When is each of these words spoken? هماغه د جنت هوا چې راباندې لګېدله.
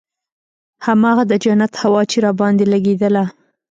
هماغه 0.85 1.23
د 1.27 1.33
جنت 1.43 1.71
هوا 1.81 2.01
چې 2.11 2.17
راباندې 2.25 2.65
لګېدله. 2.73 3.23